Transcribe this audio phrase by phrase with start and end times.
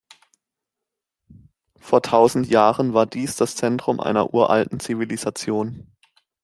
[1.77, 5.91] Vor tausend Jahren war dies das Zentrum einer uralten Zivilisation.